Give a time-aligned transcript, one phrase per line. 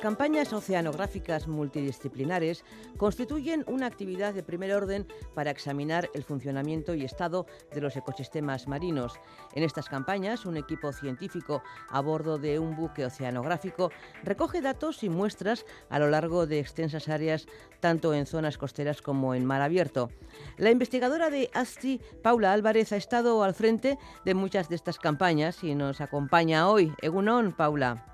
[0.00, 2.64] Las campañas oceanográficas multidisciplinares
[2.96, 8.66] constituyen una actividad de primer orden para examinar el funcionamiento y estado de los ecosistemas
[8.66, 9.20] marinos.
[9.52, 13.90] En estas campañas, un equipo científico a bordo de un buque oceanográfico
[14.24, 17.46] recoge datos y muestras a lo largo de extensas áreas,
[17.80, 20.08] tanto en zonas costeras como en mar abierto.
[20.56, 25.62] La investigadora de ASTI, Paula Álvarez, ha estado al frente de muchas de estas campañas
[25.62, 26.90] y nos acompaña hoy.
[27.02, 28.06] Egunon, Paula.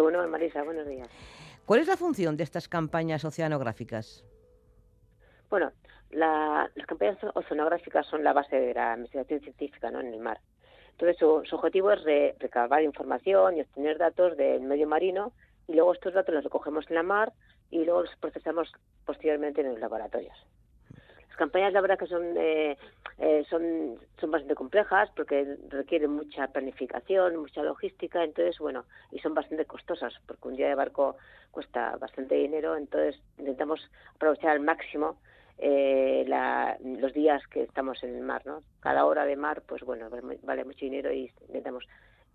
[0.00, 1.08] Bueno, Marisa, buenos días.
[1.66, 4.24] ¿Cuál es la función de estas campañas oceanográficas?
[5.48, 5.72] Bueno,
[6.10, 10.00] las campañas oceanográficas son la base de la investigación científica ¿no?
[10.00, 10.40] en el mar.
[10.92, 12.04] Entonces, su, objetivo es
[12.38, 15.32] recabar información y obtener datos del medio marino
[15.66, 17.32] y luego estos datos los recogemos en la mar
[17.70, 18.70] y luego los procesamos
[19.04, 20.36] posteriormente en los laboratorios.
[21.34, 22.78] Las campañas, la verdad, que son, eh,
[23.18, 29.34] eh, son, son bastante complejas porque requieren mucha planificación, mucha logística, entonces, bueno, y son
[29.34, 31.16] bastante costosas porque un día de barco
[31.50, 33.80] cuesta bastante dinero, entonces intentamos
[34.14, 35.16] aprovechar al máximo
[35.58, 36.24] eh,
[36.84, 38.62] los días que estamos en el mar, ¿no?
[38.78, 40.08] Cada hora de mar, pues bueno,
[40.44, 41.84] vale mucho dinero y intentamos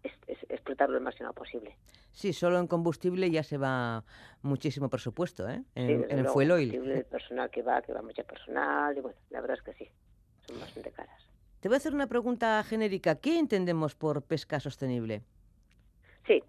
[0.04, 1.76] explotarlo el máximo posible.
[2.12, 4.04] Sí, solo en combustible ya se va
[4.42, 5.64] muchísimo presupuesto, ¿eh?
[5.76, 6.74] En, el fuel oil.
[6.74, 9.90] El personal que va, que va mucho personal, y bueno, la verdad es que sí,
[10.48, 11.22] son bastante caras.
[11.60, 13.16] Te voy a hacer una pregunta genérica.
[13.16, 15.24] ¿Qué entendemos por pesca sostenible?
[16.26, 16.42] Sí,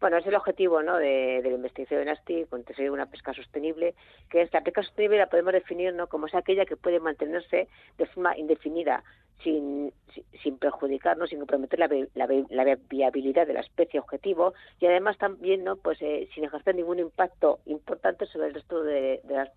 [0.00, 0.96] bueno, es el objetivo ¿no?
[0.96, 3.94] de, la investigación de ASTI, conseguir una pesca sostenible,
[4.30, 6.06] que esta pesca sostenible la podemos definir ¿no?
[6.06, 9.02] como es aquella que puede mantenerse de forma indefinida,
[9.42, 9.92] sin,
[10.42, 11.88] sin perjudicarnos, sin comprometer la,
[12.50, 16.98] la, viabilidad de la especie objetivo y además también no pues eh, sin ejercer ningún
[16.98, 19.48] impacto importante sobre el resto de, las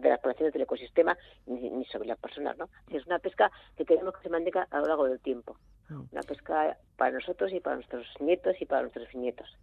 [0.00, 2.70] de las poblaciones del ecosistema ni, sobre las personas, ¿no?
[2.90, 5.58] Es una pesca que queremos que se mantenga a lo largo del tiempo.
[5.90, 6.04] Mm.
[6.12, 9.54] Una pesca para nosotros y para nuestros nietos y para nuestros nietos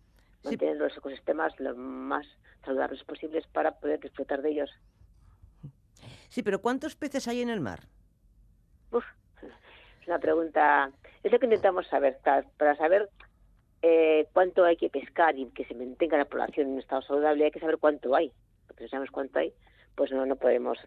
[0.43, 2.25] mantener los ecosistemas lo más
[2.65, 4.69] saludables posibles para poder disfrutar de ellos.
[6.29, 7.81] Sí, pero ¿cuántos peces hay en el mar?
[8.91, 9.05] Uf,
[10.01, 10.91] es una pregunta,
[11.23, 12.19] es lo que intentamos saber,
[12.57, 13.09] para saber
[13.81, 17.45] eh, cuánto hay que pescar y que se mantenga la población en un estado saludable,
[17.45, 18.31] hay que saber cuánto hay,
[18.67, 19.53] porque si sabemos cuánto hay,
[19.95, 20.77] pues no, no podemos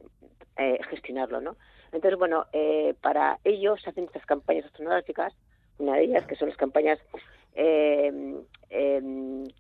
[0.57, 1.57] eh, gestionarlo, ¿no?
[1.93, 5.35] Entonces, bueno, eh, para ello se hacen estas campañas astronómicas,
[5.79, 6.99] una de ellas que son las campañas
[7.57, 8.37] eh,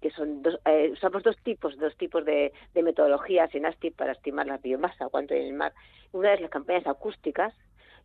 [0.00, 4.46] que son dos, eh, usamos dos tipos, dos tipos de, metodologías en ASTI para estimar
[4.46, 5.72] la biomasa, cuánto hay en el mar.
[6.12, 7.54] Una es las campañas acústicas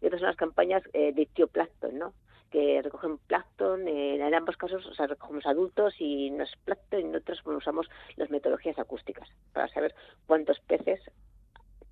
[0.02, 2.14] y otra son las campañas eh, de tioplancton, ¿no?
[2.50, 7.00] que recogen plancton, eh, en ambos casos o sea, recogemos adultos y no es plancton,
[7.00, 7.88] y en otros usamos
[8.18, 9.96] las metodologías acústicas para saber
[10.28, 11.00] cuántos peces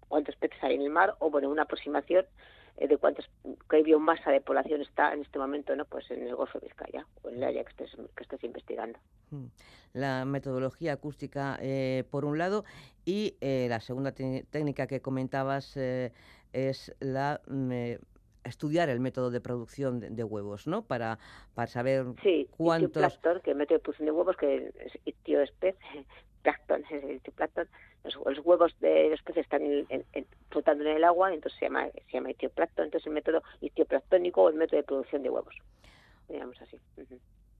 [0.10, 2.26] cuántos peces hay en el mar o bueno una aproximación
[2.78, 3.30] de cuántos
[3.70, 7.06] qué biomasa de población está en este momento no pues en el Golfo de Vizcaya
[7.24, 9.00] o en el área que estés, que estés investigando
[9.32, 9.46] mm.
[9.94, 12.66] la metodología acústica eh, por un lado
[13.06, 17.72] y eh, la segunda técnica que comentabas es la mm,
[18.44, 20.84] estudiar el método de producción de, huevos, ¿no?
[20.84, 21.20] Para,
[21.54, 23.20] para saber sí, cuántos...
[23.44, 26.06] que el método de producción de huevos, que es especie
[26.42, 27.68] plancton, el plancton,
[28.04, 29.62] los, huevos de los peces están
[30.50, 34.50] flotando en el agua, entonces se llama, se llama etioplancton, entonces el método etioplanctónico o
[34.50, 35.56] el método de producción de huevos,
[36.28, 36.78] digamos así.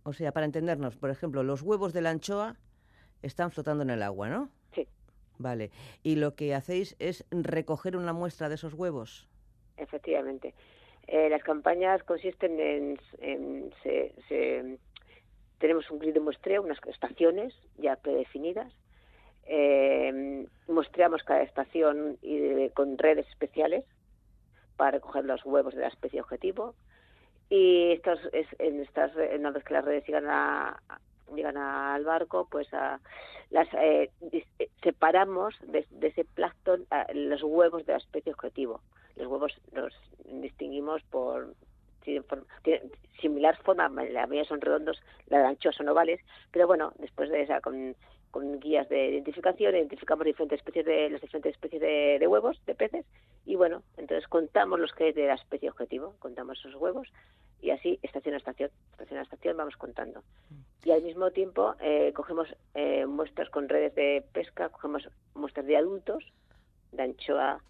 [0.04, 2.56] O sea, para entendernos, por ejemplo, los huevos de la anchoa
[3.22, 4.50] están flotando en el agua, ¿no?
[4.74, 4.88] Sí.
[5.38, 5.72] Vale.
[6.04, 9.28] ¿Y lo que hacéis es recoger una muestra de esos huevos?
[9.78, 10.54] Efectivamente.
[11.08, 14.78] Eh, las campañas consisten en, se
[15.60, 18.72] tenemos un grid de muestreo, unas estaciones ya predefinidas.
[19.46, 23.84] Eh, muestreamos cada estación y con redes especiales
[24.78, 26.76] para recoger los huevos de la especie objetivo.
[27.50, 30.80] Y estos, es, en estas, una vez que las redes llegan a,
[31.36, 33.00] llegan al barco, pues a,
[33.50, 34.12] las eh,
[34.84, 38.82] separamos de, ese plancton los huevos de la especie objetivo.
[39.16, 39.94] Los huevos los
[40.26, 41.54] distinguimos por
[42.02, 42.24] tiene
[43.22, 47.42] similar forma, la mayoría son redondos, la de anchos son ovales, pero bueno, después de
[47.42, 47.96] esa, con,
[48.60, 53.06] guías de identificación, identificamos diferentes especies de, las diferentes especies de, huevos, de peces,
[53.46, 57.08] y bueno, entonces contamos los que hay de la especie objetivo, contamos esos huevos,
[57.62, 60.24] y así, estación a estación, estación a estación, vamos contando.
[60.86, 65.76] Y al mismo tiempo, eh, cogemos eh, muestras con redes de pesca, cogemos muestras de
[65.76, 66.24] adultos,
[66.94, 67.62] de anchoa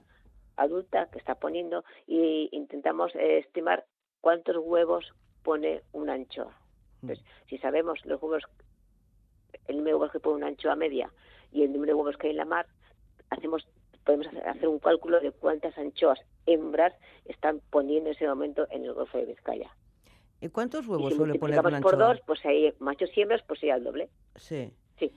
[0.57, 3.85] adulta que está poniendo, y intentamos eh, estimar
[4.21, 5.13] cuántos huevos
[5.44, 6.57] pone una anchoa.
[7.01, 8.44] Entonces, si sabemos los huevos,
[9.68, 11.12] el número de huevos que pone una anchoa media
[11.51, 12.68] y el número de huevos que hay en la mar,
[13.30, 13.68] hacemos
[14.06, 16.94] podemos hacer un cálculo de cuántas anchoas hembras
[17.25, 19.69] están poniendo en ese momento en el Golfo de Vizcaya.
[20.42, 21.92] ¿Y cuántos huevos suele poner una anchoa?
[21.92, 24.10] por dos, pues hay machos y hembras, pues sería el doble.
[24.36, 24.74] Sí.
[24.98, 25.13] Sí.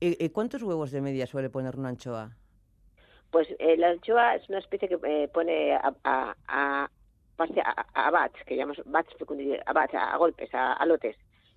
[0.00, 2.36] ¿Y, cuántos huevos de media suele poner una anchoa?
[3.30, 6.90] Pues eh, la anchoa es una especie que eh, pone a, a, a,
[7.94, 9.14] a, bats, que llamamos bats,
[9.66, 11.16] a, bats, a golpes, a, lotes.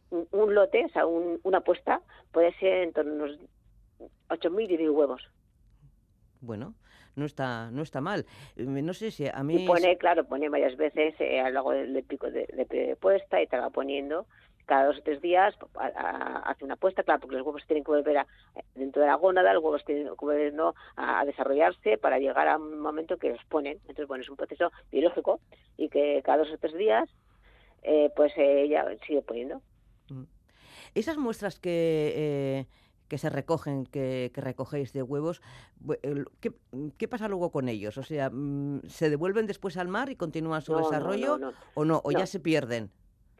[0.09, 2.01] Un, lote, o sea, una puesta,
[2.31, 3.39] puede ser en torno a unos
[4.29, 5.29] 8.000 y 10.000 huevos.
[6.41, 6.75] Bueno,
[7.15, 8.25] no está no está mal.
[8.55, 9.63] No sé si a mí...
[9.63, 13.41] Y pone, claro, pone varias veces eh, a lo largo del, pico de, de, puesta
[13.41, 14.27] y te va poniendo
[14.65, 18.17] cada dos o tres días hace una apuesta, claro, porque los huevos tienen que volver
[18.17, 18.27] a,
[18.75, 20.73] dentro de la gónada, los huevos tienen que volver ¿no?
[20.95, 23.77] a, desarrollarse para llegar a un momento que los ponen.
[23.81, 25.39] Entonces, bueno, es un proceso biológico
[25.77, 27.09] y que cada dos o tres días,
[27.83, 29.62] eh, pues ella sigue poniendo.
[30.09, 30.23] Mm.
[30.94, 32.13] Esas muestras que...
[32.15, 32.65] Eh,
[33.07, 35.41] que se recogen, que, recogéis de huevos,
[36.97, 38.00] ¿qué, pasa luego con ellos?
[38.00, 42.01] O sea, mm, ¿se devuelven después al mar y continúan su desarrollo o no?
[42.03, 42.89] ¿O ya se pierden?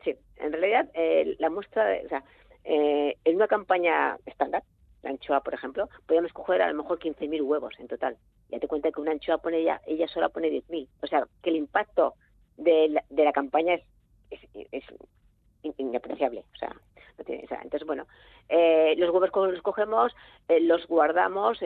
[0.06, 2.24] Sí, en realidad eh, la muestra, o sea,
[2.64, 4.62] eh, en una campaña estándar,
[5.02, 8.16] la anchoa, por ejemplo, podemos coger a lo mejor 15.000 huevos en total.
[8.50, 10.88] Ya te cuenta que una anchoa pone ella, ella sola pone 10.000.
[11.02, 12.14] O sea, que el impacto
[12.56, 14.84] de la, de la campaña es, es,
[15.78, 16.46] inapreciable.
[16.54, 16.70] O sea,
[17.18, 18.06] no tiene, o sea, entonces, bueno,
[18.48, 20.16] eh, los huevos los cogemos,
[20.62, 21.58] los guardamos,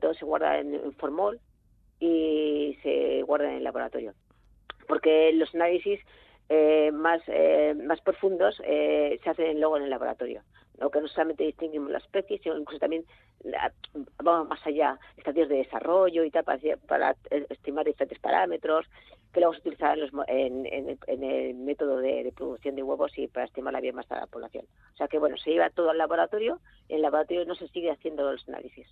[0.00, 1.40] todo se guarda en, en, formol
[1.98, 4.14] y se guarda en el laboratorio.
[4.86, 6.00] Porque los análisis
[6.48, 10.42] eh, más, eh, más profundos eh, se hacen luego en el laboratorio.
[10.78, 13.04] Lo que no solamente distinguimos las especies, sino incluso también
[14.22, 17.16] vamos más allá, estadios de desarrollo y tal, para,
[17.50, 18.86] estimar diferentes parámetros
[19.32, 19.98] que luego se utilizan
[20.28, 24.26] en, en, el, método de, producción de huevos y para estimar la biomasa de la
[24.28, 24.64] población.
[24.94, 27.90] O sea que, bueno, se lleva todo al laboratorio en el laboratorio no se sigue
[27.90, 28.86] haciendo los análisis.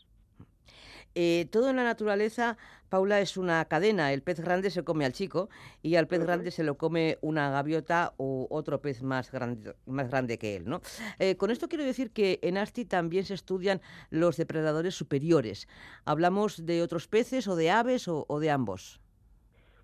[1.19, 2.59] Eh, todo en la naturaleza,
[2.91, 4.13] Paula, es una cadena.
[4.13, 5.49] El pez grande se come al chico
[5.83, 10.11] y al pez grande se lo come una gaviota o otro pez más grande, más
[10.11, 10.69] grande que él.
[10.69, 10.83] ¿no?
[11.19, 13.81] Eh, con esto quiero decir que en ASTI también se estudian
[14.11, 15.69] los depredadores superiores.
[16.05, 19.01] ¿Hablamos de otros peces o de aves o, de ambos?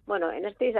[0.04, 0.74] Bueno, en ASTI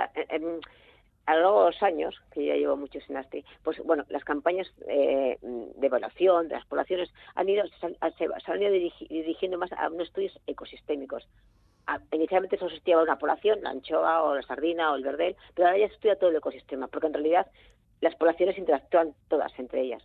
[1.26, 4.24] a lo largo de los años, que ya llevo muchos en ASTI, pues bueno, las
[4.24, 9.88] campañas eh, de evaluación de las poblaciones han ido, se, han ido dirigiendo más a
[9.88, 11.28] unos estudios ecosistémicos.
[12.12, 15.68] inicialmente solo se estudiaba una población, la anchoa o la sardina o el verdel, pero
[15.68, 17.46] ahora ya se estudia todo el ecosistema, porque en realidad
[18.00, 20.02] las poblaciones interactúan todas entre ellas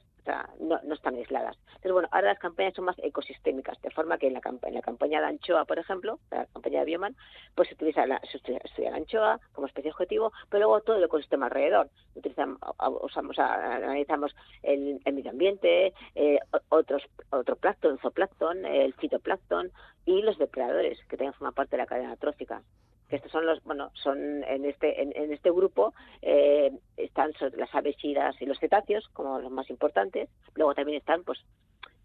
[0.60, 1.58] no, no están aisladas.
[1.68, 4.82] Entonces, bueno, ahora las campañas son más ecosistémicas, de forma que en la, en la
[4.82, 7.16] campaña de anchoa, por ejemplo, la campaña de Bioman,
[7.56, 11.04] pues se utiliza la, se estudia, la anchoa como especie objetivo, pero luego todo el
[11.04, 11.90] ecosistema alrededor.
[12.16, 12.60] Utilizamos,
[13.02, 16.40] usamos, analizamos el, medio ambiente, eh,
[16.70, 19.72] otros, otro plancton, zooplancton, el fitoplancton
[20.06, 22.62] y los depredadores, que también forman parte de la cadena trófica
[23.10, 27.96] que estos son los, bueno, son en este, en, este grupo eh, están las aves
[28.02, 28.14] y
[28.46, 30.30] los cetáceos como los más importantes.
[30.56, 31.40] Luego también están, pues,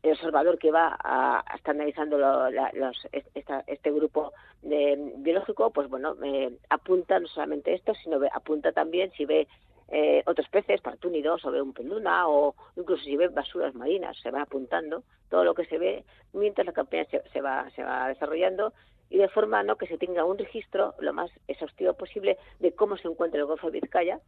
[0.02, 4.32] el observador que va a, estar analizando los, este grupo
[4.62, 9.46] de, biológico, pues bueno, eh, apunta no solamente esto, sino apunta también si ve
[9.88, 14.30] eh, otros peces, partúnidos, o ve un penduna, o incluso si ve basuras marinas, se
[14.30, 18.09] va apuntando todo lo que se ve mientras la campaña se, se va, se va
[18.09, 18.73] desarrollando
[19.12, 22.97] y de forma no que se tenga un registro lo más exhaustivo posible de cómo
[22.97, 24.21] se encuentra el Golfo de Vizcaya,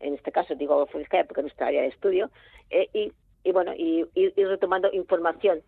[0.00, 2.30] en este caso digo Golfo de Vizcaya porque es nuestra área de estudio,
[2.68, 3.12] eh, y,
[3.44, 5.62] y, bueno, y ir retomando información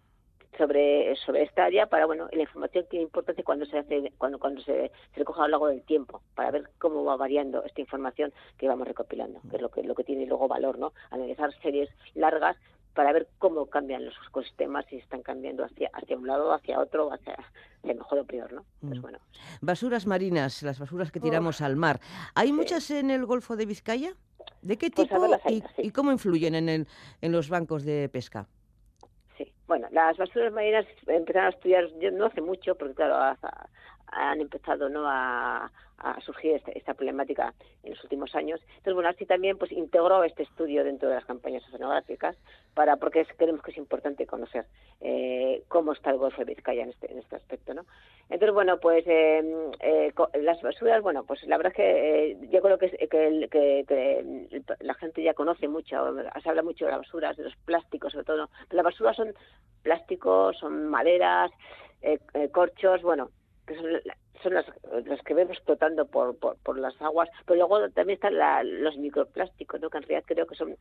[0.58, 4.60] sobre, sobre esta área para bueno la información tiene importancia cuando se hace cuando cuando
[4.62, 8.32] se, se recoge a lo largo del tiempo para ver cómo va variando esta información
[8.56, 11.90] que vamos recopilando que es lo que lo que tiene luego valor no analizar series
[12.14, 12.56] largas
[12.96, 17.12] para ver cómo cambian los ecosistemas, si están cambiando hacia, hacia un lado, hacia otro,
[17.12, 17.36] hacia
[17.84, 18.64] el mejor o peor, ¿no?
[18.80, 19.02] Pues mm.
[19.02, 19.18] bueno.
[19.60, 22.00] Basuras marinas, las basuras que tiramos al mar.
[22.34, 24.14] ¿Hay muchas en el Golfo de Vizcaya?
[24.62, 25.26] ¿De qué pues tipo
[25.76, 26.88] y, cómo influyen en, el,
[27.20, 28.48] en los bancos de pesca?
[29.36, 33.36] Sí, bueno, las basuras marinas empezaron a estudiar yo no hace mucho, porque claro,
[34.08, 35.70] han empezado no a,
[36.20, 38.60] surgir esta, esta, problemática en los últimos años.
[38.68, 42.36] Entonces, bueno, así también pues integró este estudio dentro de las campañas oceanográficas
[42.74, 44.66] para porque creemos que es importante conocer
[45.00, 47.86] eh, cómo está el Golfo de Vizcaya en este, en este aspecto, ¿no?
[48.28, 52.76] Entonces, bueno, pues eh, eh, las basuras, bueno, pues la verdad es que yo creo
[52.78, 55.96] que, que, que, la gente ya conoce mucho,
[56.42, 59.32] se habla mucho de las basuras, de los plásticos sobre todo, pero las basuras son
[59.82, 61.50] plásticos, son maderas,
[62.52, 63.30] corchos, bueno,
[63.66, 64.00] que son
[64.42, 64.66] son las,
[65.04, 68.34] las que vemos flotando por, por, las aguas, pero luego también están
[68.82, 69.90] los microplásticos, ¿no?
[69.90, 70.76] que en realidad creo que son,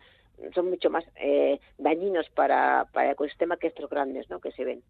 [0.54, 4.40] son mucho más eh, dañinos para, para el ecosistema que estos grandes ¿no?
[4.40, 4.84] que se ven.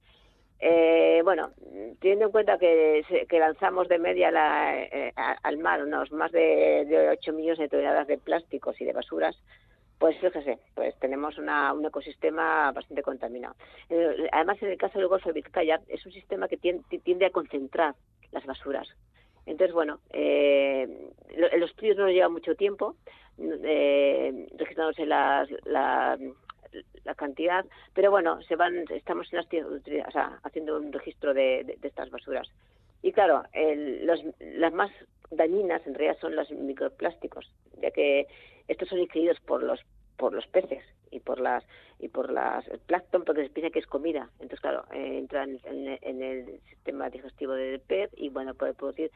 [0.59, 1.51] Eh, bueno,
[1.99, 4.31] teniendo en cuenta que, que lanzamos de media
[4.73, 8.93] eh, al mar unos más de, de 8 millones de toneladas de plásticos y de
[8.93, 9.37] basuras,
[9.97, 13.55] Pues fíjese, pues tenemos una, un ecosistema bastante contaminado.
[13.89, 17.29] Eh, además, en el caso del Golfo de Vizcaya, es un sistema que tiende, a
[17.29, 17.95] concentrar
[18.31, 18.87] las basuras.
[19.45, 22.95] Entonces, bueno, eh, los estudios no nos lleva mucho tiempo,
[23.39, 26.17] eh, registrándose la, la,
[27.15, 29.29] cantidad, pero bueno, se van, estamos
[30.43, 32.49] haciendo un registro de, estas basuras.
[33.01, 33.43] Y claro,
[34.39, 34.91] las más
[35.31, 37.51] dañinas en realidad son los microplásticos,
[37.81, 38.27] ya que
[38.67, 39.79] estos son ingeridos por los
[40.17, 41.63] por los peces y por las
[41.99, 44.29] y por las el plancton porque se piensa que es comida.
[44.33, 49.11] Entonces claro eh, entran en, el sistema digestivo del pez y bueno puede producir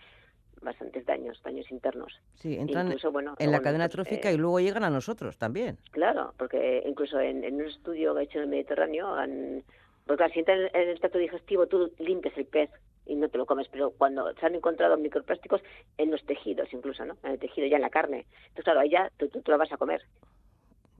[0.62, 2.20] bastantes daños daños internos.
[2.36, 2.94] Sí entran
[3.40, 5.78] en la cadena trófica y eh, luego llegan a nosotros también.
[5.92, 9.64] Claro porque incluso en, un estudio que he hecho en el Mediterráneo han,
[10.06, 12.70] porque si entra en el tracto digestivo tú limpias el pez
[13.10, 15.62] y no te lo comes, pero cuando se han encontrado microplásticos
[15.98, 17.18] en los tejidos incluso, ¿no?
[17.24, 18.28] En el tejido, ya en la carne.
[18.50, 20.04] Entonces, claro, ahí ya tú, tú, lo vas a comer.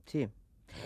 [0.06, 0.28] Sí.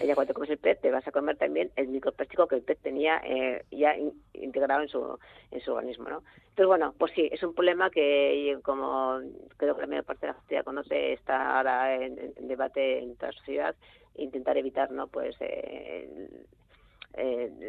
[0.04, 2.78] Ya cuando comes el pez te vas a comer también el microplástico que el pez
[2.78, 3.94] tenía eh, ya
[4.34, 5.18] integrado en su,
[5.50, 6.22] en su organismo, ¿no?
[6.40, 9.18] Entonces, bueno, pues sí, es un problema que, como
[9.56, 13.32] creo que la mayor parte de la sociedad conoce, está ahora en, debate en toda
[13.32, 13.76] la sociedad,
[14.16, 15.06] intentar evitar, ¿no?
[15.08, 16.28] Pues eh,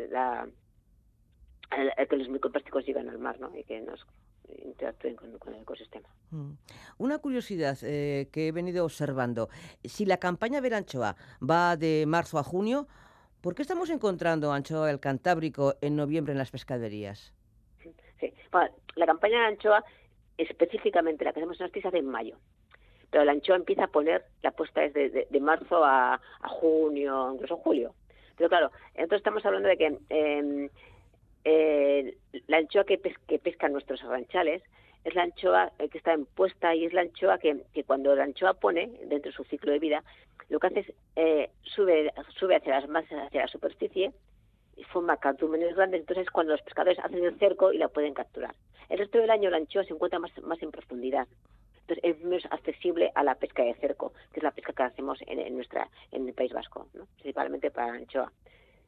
[0.10, 0.48] la
[1.70, 3.56] que los microplásticos lleguen al mar ¿no?
[3.56, 4.06] y que nos
[4.64, 6.08] interactúen con, el ecosistema.
[6.32, 6.52] Mm.
[6.98, 9.50] Una curiosidad eh, que he venido observando.
[9.84, 12.88] Si la campaña Ver Anchoa va de marzo a junio,
[13.42, 17.34] ¿por qué estamos encontrando anchoa del Cantábrico en noviembre en las pescaderías?
[18.20, 18.34] Sí,
[18.96, 19.84] la campaña de anchoa,
[20.38, 22.38] específicamente la que hacemos en se hace en mayo.
[23.12, 27.94] Pero la anchoa empieza a poner, la puesta es de, marzo a, junio, incluso julio.
[28.36, 30.70] Pero claro, entonces estamos hablando de que em,
[31.46, 34.64] eh, la anchoa que, pescan nuestros arranchales
[35.04, 38.24] es la anchoa eh, que está en puesta y es la anchoa que, cuando la
[38.24, 40.04] anchoa pone dentro de su ciclo de vida,
[40.50, 44.12] lo que hace es eh, sube, sube hacia las masas, hacia la superficie
[44.76, 48.16] y forma cartúmenes grandes, entonces es cuando los pescadores hacen el cerco y la pueden
[48.16, 48.56] capturar.
[48.90, 51.28] El resto del año la anchoa se encuentra más, más en profundidad.
[51.82, 55.20] Entonces es menos accesible a la pesca de cerco, que es la pesca que hacemos
[55.28, 56.88] en, nuestra en el País Vasco,
[57.18, 58.32] principalmente para la anchoa.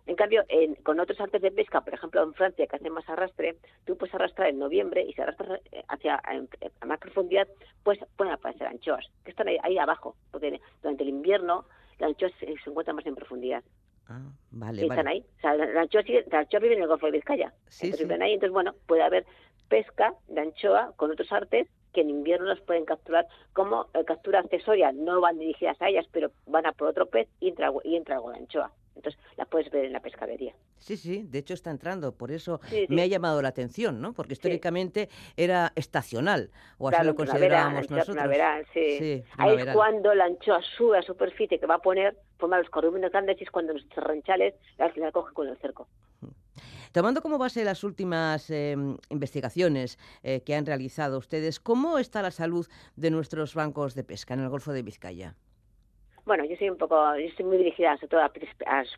[0.08, 0.44] En cambio,
[0.84, 4.16] con otros artes de pesca, por ejemplo en Francia, que hacen más arrastre, tú puedes
[4.16, 5.60] arrastrar en noviembre y si arrastras
[5.90, 7.48] hacia a más profundidad,
[7.84, 11.66] pues pueden aparecer anchoas, que están ahí, abajo, porque durante el invierno
[12.00, 13.64] las anchoas se, encuentran más en profundidad.
[14.08, 14.22] Ah,
[14.52, 15.26] vale, y están ahí.
[15.38, 16.02] O sea, la anchoa,
[16.62, 17.54] vive en el Golfo de Vizcaya.
[17.68, 19.26] Sí, entonces, viven ahí, entonces, bueno, puede haber
[19.68, 24.40] pesca de anchoa con otros artes que en invierno las pueden capturar como eh, captura
[24.40, 24.94] accesoria.
[24.94, 28.16] No van dirigidas a ellas, pero van a por otro pez y entra, y entra
[28.16, 28.72] algo de anchoa.
[28.98, 30.54] Entonces la puedes ver en la pescadería.
[30.78, 34.14] Sí, sí, de hecho está entrando, por eso me ha llamado la atención, ¿no?
[34.14, 38.18] Porque históricamente era estacional, o así lo considerábamos nosotros.
[38.74, 39.24] sí.
[39.38, 43.12] Ahí es cuando la anchoa sube a superficie que va a poner, forma los corrúmenes
[43.12, 45.88] grandes y es cuando nuestros ranchales la, la cogen con el cerco.
[46.92, 52.32] Tomando como base las últimas em, investigaciones eh, que han realizado ustedes, ¿cómo está la
[52.32, 55.36] salud de nuestros bancos de pesca en el Golfo de Vizcaya?
[56.28, 58.32] Bueno, yo soy un poco, yo estoy muy dirigida sobre todo a,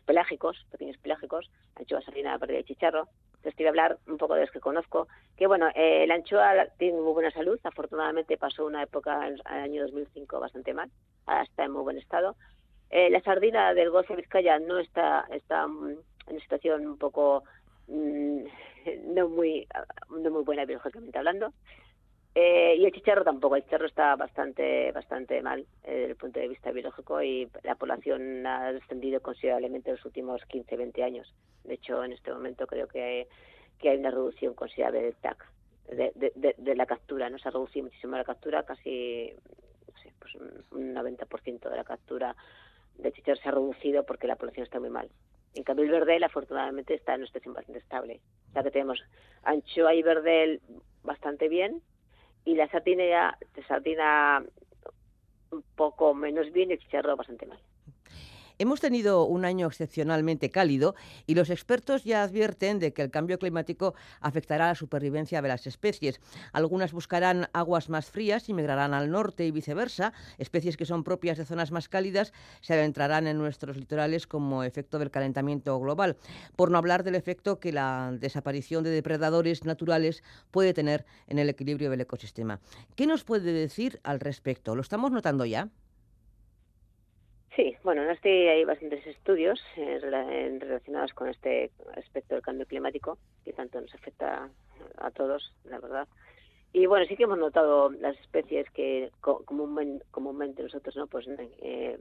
[0.04, 3.06] pelágicos, pequeños pelágicos, anchoa, sardina, perdida y chicharro.
[3.36, 5.06] Entonces quiero hablar un poco de los que conozco.
[5.36, 7.56] Que bueno, eh, la anchoa tiene muy buena salud.
[7.62, 10.90] Afortunadamente pasó una época en el año 2005 bastante mal.
[11.26, 12.34] Ahora está en muy buen estado.
[12.90, 17.44] Eh, la sardina del Golfo de Vizcaya no está, está en una situación un poco
[17.86, 18.40] mm,
[19.14, 19.68] no muy
[20.10, 21.52] no muy buena biológicamente hablando.
[22.34, 26.38] Eh, y el chicharro tampoco, el chicharro está bastante bastante mal eh, desde el punto
[26.38, 31.34] de vista biológico y la población ha descendido considerablemente en los últimos 15, 20 años.
[31.64, 33.26] De hecho, en este momento creo que,
[33.80, 35.44] que hay una reducción considerable del TAC,
[35.88, 37.28] de, de, la captura.
[37.30, 37.38] ¿no?
[37.38, 39.34] Se ha reducido muchísimo la captura, casi
[40.20, 40.34] pues
[40.70, 42.36] un 90% de la captura
[42.96, 45.10] de chicharro se ha reducido porque la población está muy mal.
[45.54, 48.20] En cambio, el verdel, afortunadamente, está en una situación bastante estable.
[48.54, 49.02] O que tenemos
[49.42, 50.60] anchoa y verdel
[51.02, 51.82] bastante bien,
[52.44, 54.44] y la sardina, la sardina
[55.50, 57.58] un poco menos bien y el chicharro bastante mal.
[58.60, 60.94] Hemos tenido un año excepcionalmente cálido
[61.26, 65.66] y los expertos ya advierten de que el cambio climático afectará la supervivencia de las
[65.66, 66.20] especies.
[66.52, 70.12] Algunas buscarán aguas más frías y migrarán al norte y viceversa.
[70.36, 74.98] Especies que son propias de zonas más cálidas se adentrarán en nuestros litorales como efecto
[74.98, 76.18] del calentamiento global,
[76.54, 81.48] por no hablar del efecto que la desaparición de depredadores naturales puede tener en el
[81.48, 82.60] equilibrio del ecosistema.
[82.94, 84.74] ¿Qué nos puede decir al respecto?
[84.74, 85.70] ¿Lo estamos notando ya?
[87.56, 89.98] Sí, bueno, en este hay bastantes estudios eh,
[90.60, 94.48] relacionados con este aspecto del cambio climático que tanto nos afecta
[94.98, 96.06] a todos, la verdad.
[96.72, 101.98] Y bueno, sí que hemos notado las especies que comúnmente, nosotros no pues eh,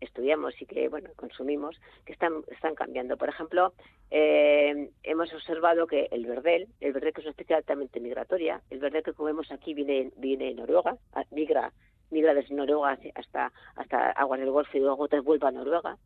[0.00, 3.72] estudiamos y que bueno consumimos que están están cambiando por ejemplo
[4.10, 8.80] eh, hemos observado que el verdel el verdel que es una especie altamente migratoria el
[8.80, 10.96] verdel que comemos aquí viene viene de Noruega
[11.30, 11.72] migra
[12.22, 15.96] desde Noruega hasta hasta aguas del Golfo y luego vuelve a Noruega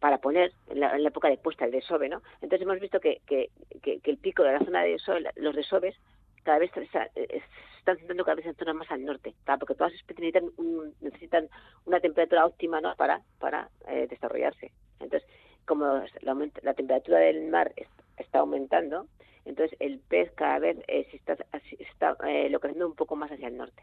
[0.00, 2.22] para poner en la, época de puesta el desove, ¿no?
[2.34, 3.50] Entonces hemos visto que, que,
[3.82, 5.96] que, el pico de la zona de desove, los desoves
[6.42, 10.00] cada vez se están centrando cada vez en zonas más al norte, porque todas las
[10.00, 11.48] especies necesitan, necesitan
[11.86, 12.94] una temperatura óptima ¿no?
[12.94, 14.70] para, para eh, desarrollarse.
[15.00, 15.28] Entonces,
[15.66, 15.84] como
[16.20, 17.72] la, la temperatura del mar
[18.16, 19.06] está aumentando,
[19.44, 21.36] entonces el pez cada vez eh, se está,
[21.78, 22.52] está eh,
[22.84, 23.82] un poco más hacia el norte.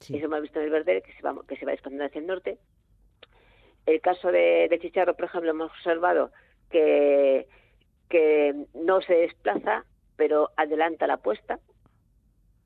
[0.00, 2.26] Eso hemos visto en el verde, que se va, que se va expandiendo hacia el
[2.26, 2.58] norte.
[3.86, 6.30] El caso de, de Chicharro, por ejemplo, hemos observado
[6.70, 7.46] que,
[8.08, 9.84] que no se desplaza
[10.16, 11.60] pero adelanta la puesta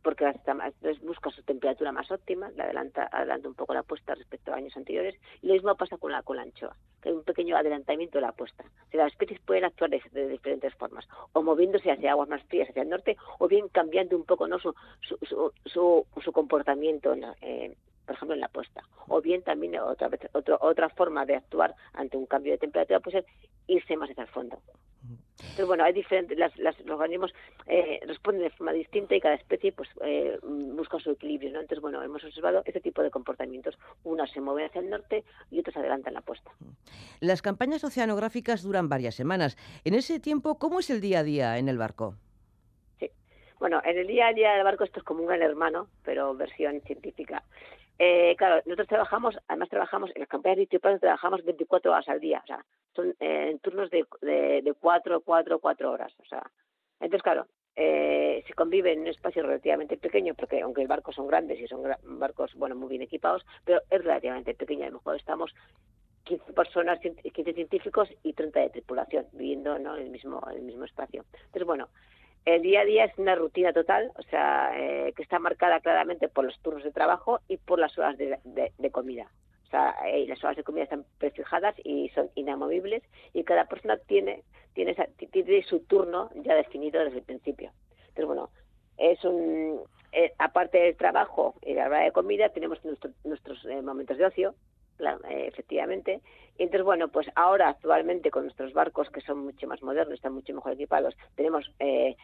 [0.03, 0.57] porque hasta
[1.03, 4.77] busca su temperatura más óptima, le adelanta, adelanta un poco la puesta respecto a años
[4.77, 8.23] anteriores, y lo mismo pasa con la, con anchoa, que hay un pequeño adelantamiento de
[8.23, 8.65] la puesta.
[8.93, 12.83] O las especies pueden actuar de, diferentes formas, o moviéndose hacia aguas más frías, hacia
[12.83, 14.59] el norte, o bien cambiando un poco ¿no?
[14.59, 17.77] su, su, su, su, comportamiento, eh,
[18.07, 18.83] por ejemplo, en la puesta.
[19.09, 23.23] O bien también otra, vez, otra forma de actuar ante un cambio de temperatura puede
[23.23, 23.27] ser
[23.67, 24.61] irse más hacia el fondo.
[25.41, 27.33] Entonces, bueno, hay diferentes, las, los organismos
[27.67, 31.61] eh, responden de forma distinta y cada especie pues eh, busca su equilibrio, ¿no?
[31.61, 33.79] Entonces, bueno, hemos observado este tipo de comportamientos.
[34.05, 36.51] Unas se mueven hacia el norte y otras adelantan la puesta.
[37.21, 39.57] Las campañas oceanográficas duran varias semanas.
[39.85, 42.17] En ese tiempo, ¿cómo es el día a día en el barco?
[43.61, 46.35] Bueno, en el día a día del barco esto es como un gran hermano, pero
[46.35, 47.45] versión científica.
[48.03, 52.41] Eh, claro, nosotros trabajamos, además trabajamos, en las campañas de trabajamos 24 horas al día,
[52.43, 52.65] o sea,
[52.97, 56.43] son eh, en turnos de, de, de 4, 4, 4 horas, o sea.
[56.99, 61.27] Entonces, claro, eh, se convive en un espacio relativamente pequeño, porque aunque los barcos son
[61.27, 61.83] grandes y son
[62.19, 65.55] barcos, bueno, muy bien equipados, pero es relativamente pequeño, a lo mejor estamos
[66.25, 69.99] 15 personas, 15 científicos y 30 de tripulación viviendo ¿no?
[69.99, 71.27] en, el mismo, en el mismo espacio.
[71.35, 71.91] Entonces, bueno,
[72.45, 76.29] el día a día es una rutina total, o sea, eh, que está marcada claramente
[76.29, 79.31] por los turnos de trabajo y por las horas de, comida.
[79.67, 83.99] O sea, eh, las horas de comida están prefijadas y son inamovibles y cada persona
[83.99, 84.43] tiene,
[84.75, 84.95] tiene,
[85.31, 87.71] tiene su turno ya definido desde el principio.
[88.09, 88.51] Entonces, bueno,
[88.97, 89.81] es un,
[90.13, 92.81] eh, aparte del trabajo y la hora de comida, tenemos
[93.25, 94.55] nuestros momentos de ocio,
[95.29, 96.21] eh, efectivamente.
[96.59, 100.35] Y entonces, bueno, pues ahora actualmente con nuestros barcos que son mucho más modernos, están
[100.35, 102.17] mucho mejor equipados, tenemos eh,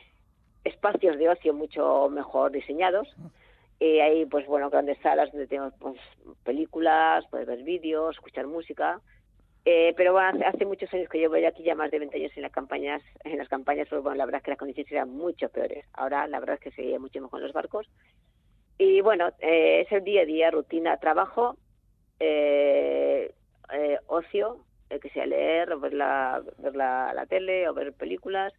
[0.65, 3.09] espacios de ocio mucho mejor diseñados.
[3.79, 6.01] Y hay, pues bueno, grandes salas donde tenemos pues,
[6.45, 9.01] películas, poder ver vídeos, escuchar música.
[9.65, 12.33] Eh, pero bueno, hace, muchos años que llevo ya aquí ya más de 20 años
[12.37, 15.11] en las campañas, en las campañas, pues bueno, la verdad es que las condiciones eran
[15.11, 15.85] mucho peores.
[15.93, 17.89] Ahora la verdad es que se veía mucho mejor en los barcos.
[18.79, 21.57] Y bueno, es el día a día, rutina, trabajo,
[22.21, 23.33] eh,
[23.73, 24.59] eh, ocio,
[24.91, 28.53] eh, que sea leer o ver la, ver la, tele o ver películas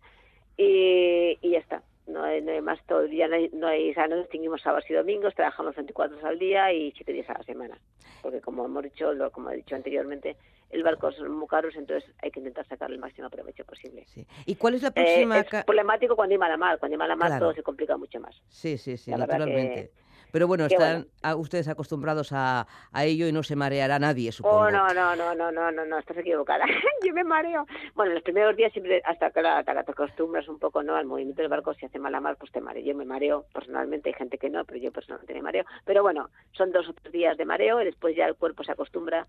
[0.57, 1.83] y, y ya está.
[2.07, 4.15] No hay, no hay, más todo el día, no, hay, no, hay, o sea, no
[4.17, 7.77] distinguimos sábados y domingos, trabajamos 24 horas al día y 7 días a la semana.
[8.21, 10.37] Porque como hemos dicho, lo, como he dicho anteriormente,
[10.69, 14.05] el barco son muy caros, entonces hay que intentar sacar el máximo provecho posible.
[14.07, 14.25] Sí.
[14.45, 15.39] ¿Y cuál es la próxima?
[15.39, 18.35] es problemático cuando hay mala mar, cuando hay mala mar todo se complica mucho más.
[18.47, 19.91] Sí, sí, sí, naturalmente.
[20.31, 24.57] Pero bueno, están ustedes acostumbrados a, a, ello y no se mareará nadie, supongo.
[24.57, 26.65] Oh, no, no, no, no, no, no, no estás equivocada.
[27.05, 27.65] Yo me mareo.
[27.95, 30.95] Bueno, los primeros días siempre, hasta que, te acostumbras un poco, ¿no?
[30.95, 32.83] Al movimiento del barco, si hace mala mar, pues te mareo.
[32.83, 35.65] Yo me mareo personalmente, hay gente que no, pero yo personalmente me mareo.
[35.85, 38.71] Pero bueno, son dos o tres días de mareo y después ya el cuerpo se
[38.71, 39.27] acostumbra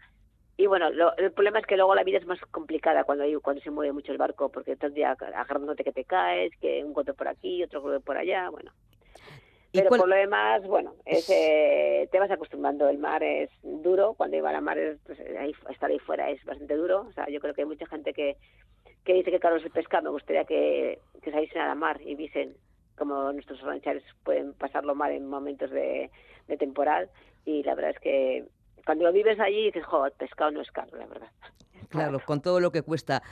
[0.60, 3.62] y bueno, el problema es que luego la vida es más complicada cuando hay, cuando
[3.62, 7.14] se mueve mucho el barco, porque el día agarrándote que te caes, que un goto
[7.14, 8.72] por aquí, otro goto por allá, bueno.
[9.72, 12.88] Pero por lo demás, bueno, eh, te vas acostumbrando.
[12.88, 14.14] El mar es duro.
[14.14, 17.06] Cuando iba a la mar, pues, ahí, estar ahí fuera es bastante duro.
[17.08, 18.36] O sea, yo creo que hay mucha gente que,
[19.04, 20.00] que dice que claro se pesca.
[20.00, 22.56] Me gustaría que, que saliesen a la mar y viesen
[22.96, 26.10] como nuestros ranchares pueden pasarlo mal en momentos de,
[26.48, 27.10] de temporal.
[27.44, 28.44] Y la verdad es que
[28.84, 31.28] cuando lo vives allí dices, joder, pescado no es caro, la verdad.
[31.90, 33.22] Claro, con todo lo que cuesta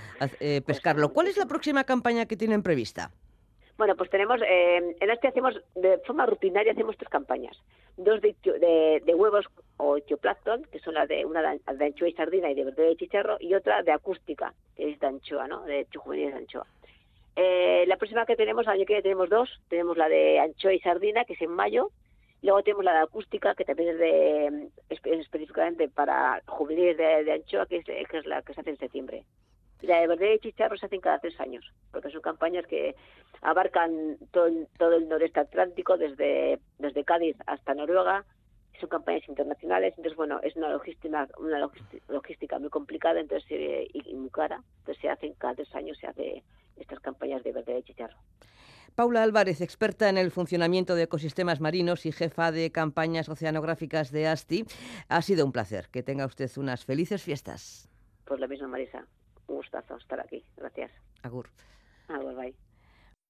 [0.41, 1.13] eh, pues pescarlo.
[1.13, 3.11] ¿Cuál es la próxima campaña que tienen prevista?
[3.79, 7.57] Bueno, pues tenemos, eh, en este hacemos, de forma rutinaria, hacemos tres campañas.
[7.99, 8.35] Dos de,
[9.05, 12.65] de, huevos o etioplácton, que son las de una de, anchoa y sardina y de
[12.65, 15.63] verdura de chicharro, y otra de acústica, que es de anchoa, ¿no?
[15.65, 16.67] De juveniles de anchoa.
[17.37, 19.61] Eh, la próxima que tenemos, año que viene tenemos dos.
[19.69, 21.91] Tenemos la de anchoa y sardina, que es en mayo,
[22.41, 27.67] y luego tenemos la de acústica, que también es de, específicamente para juveniles de, anchoa,
[27.67, 29.25] que es, que es la que se hace en septiembre.
[29.83, 32.95] La de verde y chicharro se hacen cada tres años, porque son campañas que
[33.43, 38.25] abarcan todo, todo el noreste atlántico, desde, desde Cádiz hasta Noruega.
[38.81, 41.71] son campañas internacionales, entonces bueno, es una logística, una
[42.09, 46.07] logística muy complicada entonces eh, y, muy cara, entonces se hacen cada tres años se
[46.07, 46.43] hace
[46.77, 48.17] estas campañas de verde de chicharro.
[48.97, 54.27] Paula Álvarez, experta en el funcionamiento de ecosistemas marinos y jefa de campañas oceanográficas de
[54.27, 54.65] ASTI,
[55.11, 55.89] ha sido un placer.
[55.91, 57.91] Que tenga usted unas felices fiestas.
[58.25, 59.07] Pues lo mismo, Marisa.
[59.47, 60.45] Gustazo estar aquí.
[60.57, 60.91] Gracias.
[61.23, 61.49] Agur.
[62.09, 62.55] Agur, bye.